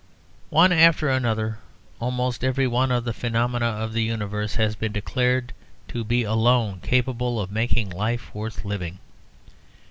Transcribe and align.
One 0.49 0.71
after 0.71 1.11
another 1.11 1.59
almost 1.99 2.43
every 2.43 2.65
one 2.65 2.89
of 2.91 3.03
the 3.03 3.13
phenomena 3.13 3.67
of 3.67 3.93
the 3.93 4.01
universe 4.01 4.55
has 4.55 4.75
been 4.75 4.91
declared 4.91 5.53
to 5.89 6.03
be 6.03 6.23
alone 6.23 6.79
capable 6.79 7.39
of 7.39 7.51
making 7.51 7.91
life 7.91 8.33
worth 8.33 8.65
living. 8.65 8.97